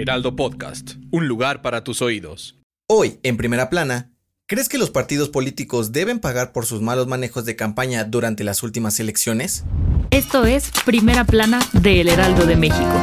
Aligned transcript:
Heraldo 0.00 0.34
Podcast, 0.34 0.92
un 1.10 1.28
lugar 1.28 1.60
para 1.60 1.84
tus 1.84 2.00
oídos. 2.00 2.56
Hoy, 2.88 3.18
en 3.22 3.36
primera 3.36 3.68
plana, 3.68 4.10
¿crees 4.46 4.70
que 4.70 4.78
los 4.78 4.88
partidos 4.88 5.28
políticos 5.28 5.92
deben 5.92 6.20
pagar 6.20 6.52
por 6.52 6.64
sus 6.64 6.80
malos 6.80 7.06
manejos 7.06 7.44
de 7.44 7.54
campaña 7.54 8.04
durante 8.04 8.42
las 8.42 8.62
últimas 8.62 8.98
elecciones? 8.98 9.64
Esto 10.10 10.46
es 10.46 10.70
Primera 10.86 11.26
Plana 11.26 11.60
de 11.74 12.00
El 12.00 12.08
Heraldo 12.08 12.46
de 12.46 12.56
México. 12.56 12.98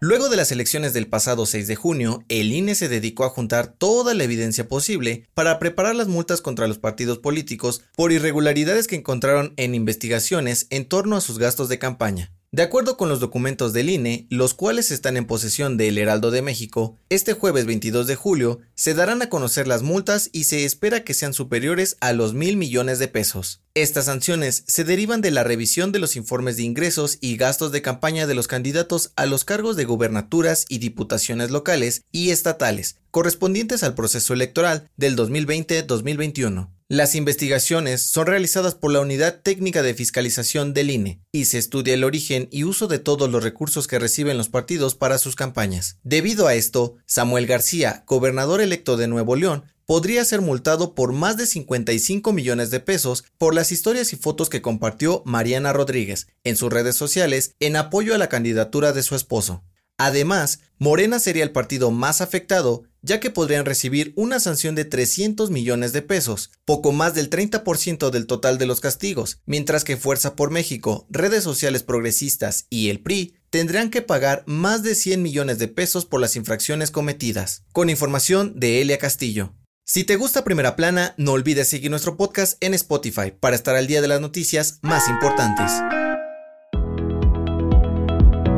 Luego 0.00 0.30
de 0.30 0.36
las 0.38 0.50
elecciones 0.50 0.94
del 0.94 1.08
pasado 1.08 1.44
6 1.44 1.66
de 1.66 1.76
junio, 1.76 2.24
el 2.30 2.52
INE 2.52 2.74
se 2.74 2.88
dedicó 2.88 3.26
a 3.26 3.28
juntar 3.28 3.66
toda 3.66 4.14
la 4.14 4.24
evidencia 4.24 4.66
posible 4.66 5.26
para 5.34 5.58
preparar 5.58 5.94
las 5.94 6.08
multas 6.08 6.40
contra 6.40 6.68
los 6.68 6.78
partidos 6.78 7.18
políticos 7.18 7.82
por 7.94 8.12
irregularidades 8.12 8.86
que 8.86 8.96
encontraron 8.96 9.52
en 9.58 9.74
investigaciones 9.74 10.68
en 10.70 10.86
torno 10.86 11.16
a 11.16 11.20
sus 11.20 11.38
gastos 11.38 11.68
de 11.68 11.78
campaña. 11.78 12.32
De 12.54 12.62
acuerdo 12.62 12.98
con 12.98 13.08
los 13.08 13.18
documentos 13.18 13.72
del 13.72 13.88
INE, 13.88 14.26
los 14.28 14.52
cuales 14.52 14.90
están 14.90 15.16
en 15.16 15.24
posesión 15.24 15.78
del 15.78 15.96
Heraldo 15.96 16.30
de 16.30 16.42
México, 16.42 16.98
este 17.08 17.32
jueves 17.32 17.64
22 17.64 18.06
de 18.06 18.14
julio 18.14 18.60
se 18.74 18.92
darán 18.92 19.22
a 19.22 19.30
conocer 19.30 19.66
las 19.66 19.80
multas 19.80 20.28
y 20.34 20.44
se 20.44 20.66
espera 20.66 21.02
que 21.02 21.14
sean 21.14 21.32
superiores 21.32 21.96
a 22.02 22.12
los 22.12 22.34
mil 22.34 22.58
millones 22.58 22.98
de 22.98 23.08
pesos. 23.08 23.62
Estas 23.72 24.04
sanciones 24.04 24.64
se 24.66 24.84
derivan 24.84 25.22
de 25.22 25.30
la 25.30 25.44
revisión 25.44 25.92
de 25.92 25.98
los 25.98 26.14
informes 26.14 26.58
de 26.58 26.64
ingresos 26.64 27.16
y 27.22 27.38
gastos 27.38 27.72
de 27.72 27.80
campaña 27.80 28.26
de 28.26 28.34
los 28.34 28.48
candidatos 28.48 29.12
a 29.16 29.24
los 29.24 29.46
cargos 29.46 29.74
de 29.76 29.86
gubernaturas 29.86 30.66
y 30.68 30.76
diputaciones 30.76 31.50
locales 31.50 32.02
y 32.12 32.32
estatales, 32.32 32.96
correspondientes 33.10 33.82
al 33.82 33.94
proceso 33.94 34.34
electoral 34.34 34.90
del 34.98 35.16
2020-2021. 35.16 36.68
Las 36.92 37.14
investigaciones 37.14 38.02
son 38.02 38.26
realizadas 38.26 38.74
por 38.74 38.92
la 38.92 39.00
Unidad 39.00 39.40
Técnica 39.40 39.82
de 39.82 39.94
Fiscalización 39.94 40.74
del 40.74 40.90
INE 40.90 41.22
y 41.32 41.46
se 41.46 41.56
estudia 41.56 41.94
el 41.94 42.04
origen 42.04 42.48
y 42.52 42.64
uso 42.64 42.86
de 42.86 42.98
todos 42.98 43.30
los 43.30 43.42
recursos 43.42 43.86
que 43.86 43.98
reciben 43.98 44.36
los 44.36 44.50
partidos 44.50 44.94
para 44.94 45.16
sus 45.16 45.34
campañas. 45.34 45.96
Debido 46.02 46.48
a 46.48 46.54
esto, 46.54 46.96
Samuel 47.06 47.46
García, 47.46 48.04
gobernador 48.06 48.60
electo 48.60 48.98
de 48.98 49.08
Nuevo 49.08 49.36
León, 49.36 49.64
podría 49.86 50.22
ser 50.26 50.42
multado 50.42 50.94
por 50.94 51.14
más 51.14 51.38
de 51.38 51.46
55 51.46 52.30
millones 52.34 52.70
de 52.70 52.80
pesos 52.80 53.24
por 53.38 53.54
las 53.54 53.72
historias 53.72 54.12
y 54.12 54.16
fotos 54.16 54.50
que 54.50 54.60
compartió 54.60 55.22
Mariana 55.24 55.72
Rodríguez 55.72 56.26
en 56.44 56.56
sus 56.56 56.70
redes 56.70 56.94
sociales 56.94 57.54
en 57.58 57.76
apoyo 57.76 58.14
a 58.14 58.18
la 58.18 58.28
candidatura 58.28 58.92
de 58.92 59.02
su 59.02 59.14
esposo. 59.14 59.64
Además, 59.96 60.60
Morena 60.78 61.20
sería 61.20 61.44
el 61.44 61.52
partido 61.52 61.90
más 61.90 62.20
afectado, 62.20 62.82
ya 63.02 63.20
que 63.20 63.30
podrían 63.30 63.64
recibir 63.64 64.12
una 64.16 64.40
sanción 64.40 64.74
de 64.74 64.84
300 64.84 65.50
millones 65.50 65.92
de 65.92 66.02
pesos, 66.02 66.50
poco 66.64 66.92
más 66.92 67.14
del 67.14 67.28
30% 67.28 68.10
del 68.10 68.26
total 68.26 68.58
de 68.58 68.66
los 68.66 68.80
castigos, 68.80 69.40
mientras 69.44 69.84
que 69.84 69.96
Fuerza 69.96 70.34
por 70.34 70.50
México, 70.50 71.06
redes 71.10 71.44
sociales 71.44 71.82
progresistas 71.82 72.66
y 72.70 72.88
el 72.88 73.00
PRI 73.00 73.34
tendrán 73.50 73.90
que 73.90 74.02
pagar 74.02 74.44
más 74.46 74.82
de 74.82 74.94
100 74.94 75.22
millones 75.22 75.58
de 75.58 75.68
pesos 75.68 76.06
por 76.06 76.20
las 76.20 76.36
infracciones 76.36 76.90
cometidas. 76.90 77.64
Con 77.72 77.90
información 77.90 78.58
de 78.58 78.80
Elia 78.80 78.98
Castillo. 78.98 79.52
Si 79.84 80.04
te 80.04 80.16
gusta 80.16 80.44
Primera 80.44 80.74
Plana, 80.74 81.14
no 81.18 81.32
olvides 81.32 81.68
seguir 81.68 81.90
nuestro 81.90 82.16
podcast 82.16 82.56
en 82.62 82.72
Spotify 82.72 83.32
para 83.38 83.56
estar 83.56 83.76
al 83.76 83.88
día 83.88 84.00
de 84.00 84.08
las 84.08 84.20
noticias 84.20 84.78
más 84.80 85.08
importantes. 85.08 85.70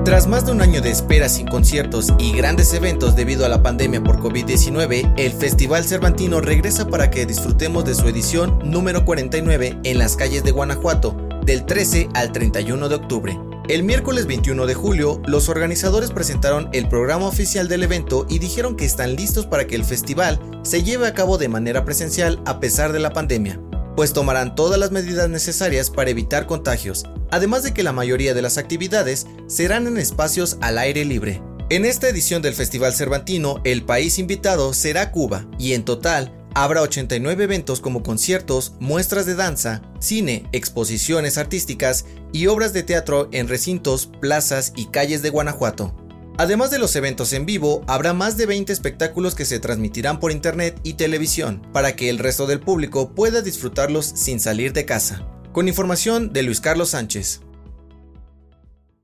Tras 0.04 0.26
más 0.26 0.44
de 0.44 0.52
un 0.52 0.60
año 0.60 0.82
de 0.82 0.90
espera 0.90 1.30
sin 1.30 1.46
conciertos 1.46 2.12
y 2.18 2.32
grandes 2.36 2.74
eventos 2.74 3.16
debido 3.16 3.46
a 3.46 3.48
la 3.48 3.62
pandemia 3.62 4.02
por 4.02 4.18
COVID-19, 4.18 5.14
el 5.16 5.32
Festival 5.32 5.82
Cervantino 5.84 6.42
regresa 6.42 6.86
para 6.86 7.10
que 7.10 7.24
disfrutemos 7.24 7.86
de 7.86 7.94
su 7.94 8.06
edición 8.06 8.58
número 8.62 9.06
49 9.06 9.78
en 9.82 9.98
las 9.98 10.16
calles 10.16 10.44
de 10.44 10.50
Guanajuato, 10.50 11.16
del 11.46 11.64
13 11.64 12.10
al 12.12 12.32
31 12.32 12.90
de 12.90 12.94
octubre. 12.94 13.40
El 13.66 13.82
miércoles 13.82 14.26
21 14.26 14.66
de 14.66 14.74
julio, 14.74 15.22
los 15.26 15.48
organizadores 15.48 16.10
presentaron 16.10 16.68
el 16.74 16.86
programa 16.86 17.26
oficial 17.26 17.66
del 17.66 17.84
evento 17.84 18.26
y 18.28 18.40
dijeron 18.40 18.76
que 18.76 18.84
están 18.84 19.16
listos 19.16 19.46
para 19.46 19.66
que 19.66 19.74
el 19.74 19.86
festival 19.86 20.38
se 20.64 20.82
lleve 20.82 21.06
a 21.06 21.14
cabo 21.14 21.38
de 21.38 21.48
manera 21.48 21.86
presencial 21.86 22.42
a 22.44 22.60
pesar 22.60 22.92
de 22.92 23.00
la 23.00 23.14
pandemia 23.14 23.58
pues 23.96 24.12
tomarán 24.12 24.54
todas 24.54 24.78
las 24.78 24.90
medidas 24.90 25.28
necesarias 25.28 25.90
para 25.90 26.10
evitar 26.10 26.46
contagios, 26.46 27.04
además 27.34 27.64
de 27.64 27.74
que 27.74 27.82
la 27.82 27.92
mayoría 27.92 28.32
de 28.32 28.42
las 28.42 28.58
actividades 28.58 29.26
serán 29.48 29.88
en 29.88 29.98
espacios 29.98 30.56
al 30.60 30.78
aire 30.78 31.04
libre. 31.04 31.42
En 31.68 31.84
esta 31.84 32.08
edición 32.08 32.42
del 32.42 32.54
Festival 32.54 32.94
Cervantino, 32.94 33.60
el 33.64 33.84
país 33.84 34.20
invitado 34.20 34.72
será 34.72 35.10
Cuba, 35.10 35.44
y 35.58 35.72
en 35.72 35.84
total 35.84 36.32
habrá 36.54 36.82
89 36.82 37.42
eventos 37.42 37.80
como 37.80 38.04
conciertos, 38.04 38.74
muestras 38.78 39.26
de 39.26 39.34
danza, 39.34 39.82
cine, 39.98 40.48
exposiciones 40.52 41.36
artísticas 41.36 42.04
y 42.32 42.46
obras 42.46 42.72
de 42.72 42.84
teatro 42.84 43.28
en 43.32 43.48
recintos, 43.48 44.06
plazas 44.20 44.72
y 44.76 44.86
calles 44.86 45.20
de 45.22 45.30
Guanajuato. 45.30 45.92
Además 46.38 46.70
de 46.70 46.78
los 46.78 46.94
eventos 46.94 47.32
en 47.32 47.46
vivo, 47.46 47.82
habrá 47.88 48.12
más 48.12 48.36
de 48.36 48.46
20 48.46 48.72
espectáculos 48.72 49.34
que 49.34 49.44
se 49.44 49.58
transmitirán 49.58 50.20
por 50.20 50.30
internet 50.30 50.78
y 50.84 50.92
televisión, 50.94 51.66
para 51.72 51.96
que 51.96 52.10
el 52.10 52.20
resto 52.20 52.46
del 52.46 52.60
público 52.60 53.12
pueda 53.12 53.42
disfrutarlos 53.42 54.06
sin 54.06 54.38
salir 54.38 54.72
de 54.72 54.84
casa. 54.84 55.26
Con 55.54 55.68
información 55.68 56.32
de 56.32 56.42
Luis 56.42 56.60
Carlos 56.60 56.88
Sánchez. 56.90 57.40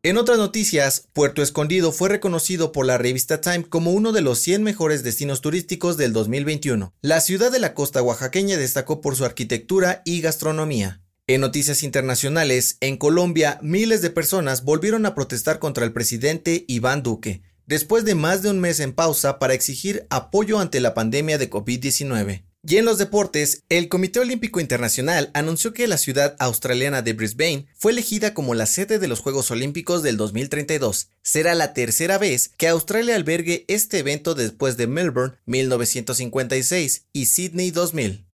En 0.02 0.16
otras 0.16 0.36
noticias, 0.36 1.06
Puerto 1.12 1.42
Escondido 1.42 1.92
fue 1.92 2.08
reconocido 2.08 2.72
por 2.72 2.86
la 2.86 2.98
revista 2.98 3.40
Time 3.40 3.62
como 3.62 3.92
uno 3.92 4.10
de 4.10 4.20
los 4.20 4.40
100 4.40 4.64
mejores 4.64 5.04
destinos 5.04 5.42
turísticos 5.42 5.96
del 5.96 6.12
2021. 6.12 6.92
La 7.02 7.20
ciudad 7.20 7.52
de 7.52 7.60
la 7.60 7.72
costa 7.72 8.02
oaxaqueña 8.02 8.56
destacó 8.56 9.00
por 9.00 9.14
su 9.14 9.24
arquitectura 9.24 10.02
y 10.04 10.22
gastronomía. 10.22 11.00
En 11.28 11.40
noticias 11.40 11.84
internacionales, 11.84 12.78
en 12.80 12.96
Colombia, 12.96 13.60
miles 13.62 14.02
de 14.02 14.10
personas 14.10 14.64
volvieron 14.64 15.06
a 15.06 15.14
protestar 15.14 15.60
contra 15.60 15.84
el 15.84 15.92
presidente 15.92 16.64
Iván 16.66 17.04
Duque, 17.04 17.42
después 17.66 18.04
de 18.04 18.16
más 18.16 18.42
de 18.42 18.50
un 18.50 18.58
mes 18.58 18.80
en 18.80 18.92
pausa 18.92 19.38
para 19.38 19.54
exigir 19.54 20.04
apoyo 20.10 20.58
ante 20.58 20.80
la 20.80 20.94
pandemia 20.94 21.38
de 21.38 21.48
COVID-19. 21.48 22.49
Y 22.62 22.76
en 22.76 22.84
los 22.84 22.98
deportes, 22.98 23.64
el 23.70 23.88
Comité 23.88 24.20
Olímpico 24.20 24.60
Internacional 24.60 25.30
anunció 25.32 25.72
que 25.72 25.88
la 25.88 25.96
ciudad 25.96 26.36
australiana 26.38 27.00
de 27.00 27.14
Brisbane 27.14 27.66
fue 27.74 27.92
elegida 27.92 28.34
como 28.34 28.52
la 28.54 28.66
sede 28.66 28.98
de 28.98 29.08
los 29.08 29.20
Juegos 29.20 29.50
Olímpicos 29.50 30.02
del 30.02 30.18
2032. 30.18 31.08
Será 31.22 31.54
la 31.54 31.72
tercera 31.72 32.18
vez 32.18 32.50
que 32.58 32.68
Australia 32.68 33.16
albergue 33.16 33.64
este 33.68 34.00
evento 34.00 34.34
después 34.34 34.76
de 34.76 34.86
Melbourne 34.86 35.36
1956 35.46 37.06
y 37.14 37.26
Sydney 37.26 37.70
2000. 37.70 38.26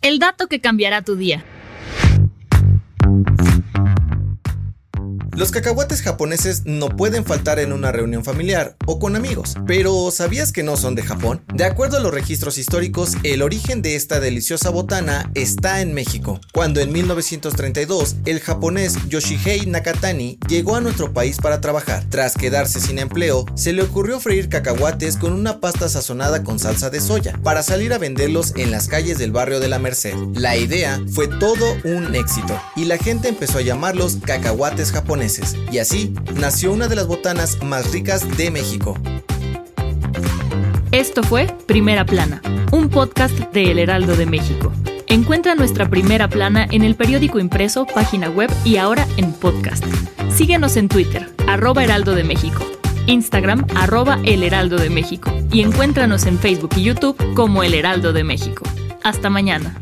El 0.00 0.18
dato 0.18 0.46
que 0.46 0.60
cambiará 0.60 1.02
tu 1.02 1.16
día. 1.16 1.44
Los 5.38 5.52
cacahuates 5.52 6.02
japoneses 6.02 6.62
no 6.64 6.88
pueden 6.88 7.24
faltar 7.24 7.60
en 7.60 7.72
una 7.72 7.92
reunión 7.92 8.24
familiar 8.24 8.74
o 8.86 8.98
con 8.98 9.14
amigos, 9.14 9.54
pero 9.68 10.10
¿sabías 10.10 10.50
que 10.50 10.64
no 10.64 10.76
son 10.76 10.96
de 10.96 11.04
Japón? 11.04 11.44
De 11.54 11.64
acuerdo 11.64 11.96
a 11.96 12.00
los 12.00 12.12
registros 12.12 12.58
históricos, 12.58 13.12
el 13.22 13.42
origen 13.42 13.80
de 13.80 13.94
esta 13.94 14.18
deliciosa 14.18 14.70
botana 14.70 15.30
está 15.34 15.80
en 15.80 15.94
México, 15.94 16.40
cuando 16.52 16.80
en 16.80 16.90
1932 16.92 18.16
el 18.24 18.40
japonés 18.40 18.96
Yoshihei 19.06 19.66
Nakatani 19.66 20.40
llegó 20.48 20.74
a 20.74 20.80
nuestro 20.80 21.12
país 21.12 21.36
para 21.36 21.60
trabajar. 21.60 22.04
Tras 22.08 22.34
quedarse 22.34 22.80
sin 22.80 22.98
empleo, 22.98 23.46
se 23.54 23.72
le 23.72 23.82
ocurrió 23.82 24.18
freír 24.18 24.48
cacahuates 24.48 25.18
con 25.18 25.32
una 25.32 25.60
pasta 25.60 25.88
sazonada 25.88 26.42
con 26.42 26.58
salsa 26.58 26.90
de 26.90 27.00
soya 27.00 27.38
para 27.44 27.62
salir 27.62 27.92
a 27.92 27.98
venderlos 27.98 28.54
en 28.56 28.72
las 28.72 28.88
calles 28.88 29.18
del 29.18 29.30
barrio 29.30 29.60
de 29.60 29.68
la 29.68 29.78
Merced. 29.78 30.16
La 30.34 30.56
idea 30.56 31.00
fue 31.14 31.28
todo 31.28 31.76
un 31.84 32.16
éxito 32.16 32.60
y 32.74 32.86
la 32.86 32.98
gente 32.98 33.28
empezó 33.28 33.58
a 33.58 33.62
llamarlos 33.62 34.18
cacahuates 34.26 34.90
japoneses 34.90 35.27
y 35.70 35.78
así 35.78 36.14
nació 36.36 36.72
una 36.72 36.88
de 36.88 36.96
las 36.96 37.06
botanas 37.06 37.62
más 37.62 37.92
ricas 37.92 38.26
de 38.38 38.50
México. 38.50 38.96
Esto 40.90 41.22
fue 41.22 41.46
Primera 41.66 42.06
Plana, 42.06 42.40
un 42.72 42.88
podcast 42.88 43.38
de 43.52 43.70
El 43.70 43.78
Heraldo 43.78 44.16
de 44.16 44.24
México. 44.24 44.72
Encuentra 45.06 45.54
nuestra 45.54 45.90
primera 45.90 46.28
plana 46.28 46.66
en 46.70 46.82
el 46.82 46.94
periódico 46.94 47.38
impreso, 47.38 47.84
página 47.86 48.30
web 48.30 48.50
y 48.64 48.78
ahora 48.78 49.06
en 49.18 49.34
podcast. 49.34 49.84
Síguenos 50.34 50.78
en 50.78 50.88
Twitter, 50.88 51.30
arroba 51.46 51.84
Heraldo 51.84 52.14
de 52.14 52.24
México, 52.24 52.64
Instagram, 53.06 53.66
arroba 53.74 54.18
El 54.24 54.42
Heraldo 54.42 54.78
de 54.78 54.88
México 54.88 55.30
y 55.52 55.60
encuéntranos 55.60 56.24
en 56.24 56.38
Facebook 56.38 56.70
y 56.76 56.84
YouTube 56.84 57.16
como 57.34 57.62
El 57.62 57.74
Heraldo 57.74 58.14
de 58.14 58.24
México. 58.24 58.64
Hasta 59.02 59.28
mañana. 59.28 59.78